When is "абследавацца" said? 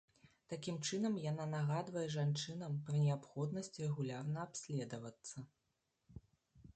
4.47-5.45